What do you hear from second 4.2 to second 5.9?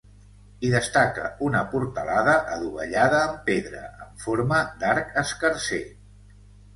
forma d'arc escarser.